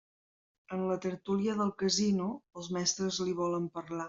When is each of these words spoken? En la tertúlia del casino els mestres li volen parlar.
En 0.77 0.85
la 0.91 0.97
tertúlia 1.03 1.55
del 1.59 1.73
casino 1.83 2.31
els 2.63 2.71
mestres 2.79 3.21
li 3.29 3.37
volen 3.45 3.71
parlar. 3.79 3.99